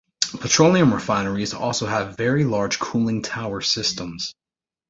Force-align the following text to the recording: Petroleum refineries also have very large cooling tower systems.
Petroleum 0.39 0.91
refineries 0.95 1.53
also 1.53 1.85
have 1.85 2.17
very 2.17 2.43
large 2.43 2.79
cooling 2.79 3.21
tower 3.21 3.61
systems. 3.61 4.33